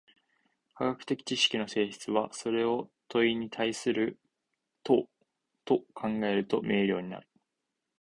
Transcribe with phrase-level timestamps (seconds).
[0.73, 4.17] 科学的知識の性質は、それを問に対する
[4.83, 5.07] 答
[5.63, 7.27] と考えると明瞭になる。